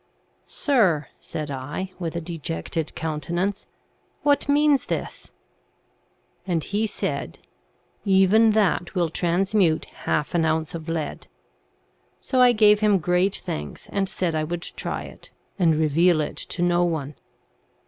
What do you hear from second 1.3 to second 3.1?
I, with a dejected